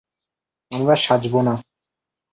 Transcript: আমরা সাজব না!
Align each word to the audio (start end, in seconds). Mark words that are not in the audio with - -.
আমরা 0.71 0.95
সাজব 0.95 1.33
না! 1.41 1.53